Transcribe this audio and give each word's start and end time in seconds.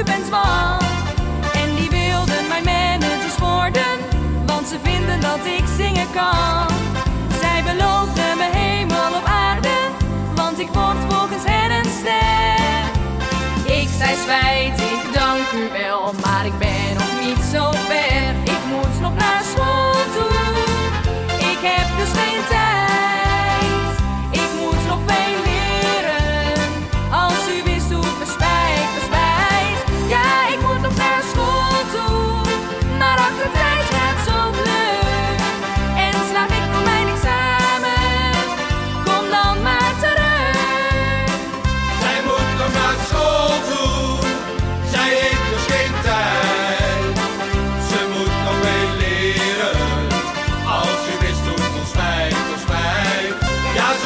Rubens. 0.00 0.30
En 1.52 1.74
die 1.74 1.90
wilden 1.90 2.48
mijn 2.48 2.64
managers 2.64 3.38
worden, 3.38 3.98
want 4.46 4.68
ze 4.68 4.76
vinden 4.82 5.20
dat 5.20 5.38
ik 5.44 5.64
zingen 5.76 6.06
kan. 6.14 6.89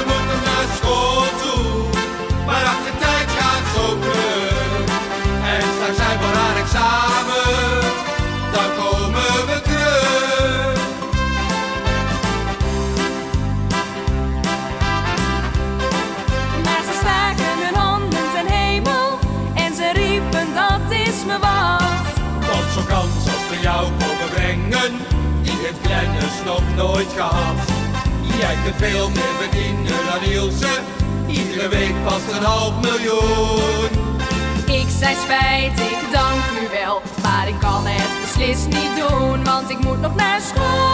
We 0.04 0.10
moeten 0.10 0.40
naar 0.44 0.68
school 0.76 1.24
toe, 1.42 1.84
maar 2.46 2.64
achter 2.64 2.94
tijd 2.98 3.28
gaat 3.38 3.64
zo 3.74 3.84
kunnen. 4.00 4.84
En 5.52 5.62
straks 5.74 5.96
zijn 5.96 6.18
we 6.18 6.24
haar 6.38 6.56
examen: 6.56 7.80
dan 8.52 8.68
komen 8.76 9.46
we 9.46 9.60
terug, 9.62 10.78
maar 16.64 16.82
ze 16.88 16.94
staken 17.00 17.54
hun 17.64 17.74
handen 17.74 18.36
en 18.36 18.46
hemel 18.46 19.18
en 19.54 19.74
ze 19.74 19.90
riepen 19.92 20.54
dat 20.54 20.90
is 20.90 21.24
me 21.26 21.38
wat. 21.38 21.82
Tot 22.50 22.66
zo 22.74 22.82
kans 22.88 23.24
als 23.34 23.48
we 23.50 23.58
jou 23.62 23.86
konden 23.86 24.28
brengen, 24.34 24.92
die 25.42 25.58
het 25.66 25.76
kleine 25.82 26.20
slog 26.42 26.62
nooit 26.76 27.12
gehad. 27.16 27.73
Jij 28.38 28.56
kunt 28.64 28.76
veel 28.76 29.10
meer 29.10 29.34
verdienen 29.40 30.06
dan 30.06 30.30
Ilse. 30.30 30.80
Iedere 31.26 31.68
week 31.68 31.94
past 32.04 32.32
een 32.32 32.42
half 32.42 32.72
miljoen. 32.80 33.88
Ik 34.66 34.86
zei 34.98 35.16
spijt, 35.24 35.80
ik 35.80 35.98
dank 36.12 36.42
u 36.62 36.68
wel. 36.84 37.02
Maar 37.22 37.48
ik 37.48 37.58
kan 37.58 37.86
het 37.86 38.20
beslist 38.20 38.66
niet 38.66 39.08
doen, 39.08 39.44
want 39.44 39.70
ik 39.70 39.78
moet 39.78 40.00
nog 40.00 40.14
naar 40.14 40.40
school. 40.40 40.93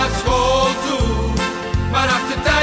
Mas 0.00 0.22
vou 0.22 0.66
through, 0.82 1.34
but 1.90 2.08
after 2.08 2.40
time. 2.44 2.57